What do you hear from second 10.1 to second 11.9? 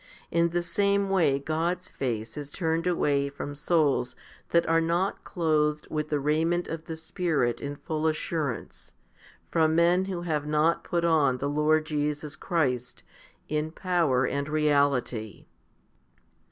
have not put on the Lord